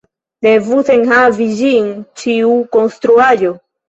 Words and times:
Devus 0.45 0.87
enhavi 0.95 1.45
ĝin 1.59 1.91
ĉiu 2.21 2.57
konstruaĵo. 2.77 3.53